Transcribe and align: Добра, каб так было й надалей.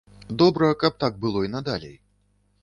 Добра, 0.41 0.69
каб 0.83 0.97
так 1.03 1.19
было 1.27 1.45
й 1.45 1.53
надалей. 1.57 1.95